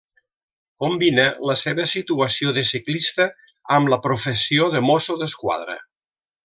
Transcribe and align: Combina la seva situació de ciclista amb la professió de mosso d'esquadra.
Combina 0.83 1.25
la 1.49 1.55
seva 1.63 1.85
situació 1.91 2.55
de 2.57 2.65
ciclista 2.71 3.29
amb 3.79 3.95
la 3.95 4.03
professió 4.09 4.75
de 4.77 4.87
mosso 4.91 5.23
d'esquadra. 5.25 5.81